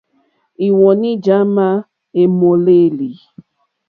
[0.67, 1.67] Íwɔ̌ní já má
[2.21, 3.09] èmòlêlì.